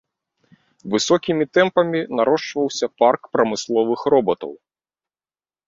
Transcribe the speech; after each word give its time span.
Высокімі 0.93 1.45
тэмпамі 1.57 1.99
нарошчваўся 2.21 2.85
парк 3.03 3.21
прамысловых 3.37 3.99
робатаў. 4.15 4.51